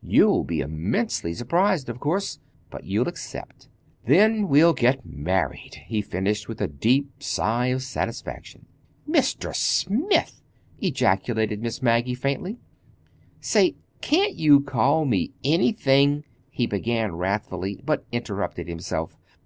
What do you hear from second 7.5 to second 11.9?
of satisfaction. "Mr. Smith!" ejaculated Miss